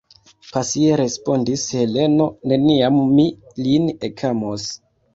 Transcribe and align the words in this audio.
pasie 0.53 0.95
respondis 1.01 1.67
Heleno: 1.79 2.29
neniam 2.55 3.01
mi 3.21 3.31
lin 3.63 3.89
ekamos. 4.13 4.71